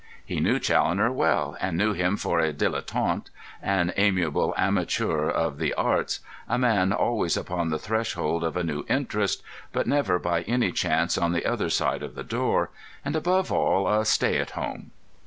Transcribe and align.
He 0.25 0.39
knew 0.39 0.57
Challoner 0.57 1.11
well, 1.11 1.55
and 1.61 1.77
knew 1.77 1.93
him 1.93 2.17
for 2.17 2.39
a 2.39 2.51
dilettante, 2.51 3.29
an 3.61 3.93
amiable 3.95 4.51
amateur 4.57 5.29
of 5.29 5.59
the 5.59 5.75
arts, 5.75 6.21
a 6.49 6.57
man 6.57 6.91
always 6.91 7.37
upon 7.37 7.69
the 7.69 7.77
threshold 7.77 8.43
of 8.43 8.57
a 8.57 8.63
new 8.63 8.83
interest, 8.89 9.43
but 9.71 9.85
never 9.85 10.17
by 10.17 10.41
any 10.41 10.71
chance 10.71 11.19
on 11.19 11.33
the 11.33 11.45
other 11.45 11.69
side 11.69 12.01
of 12.01 12.15
the 12.15 12.23
door, 12.23 12.71
and, 13.05 13.15
above 13.15 13.51
all, 13.51 13.87
a 13.87 14.03
stay 14.03 14.39
at 14.39 14.49
home. 14.57 14.89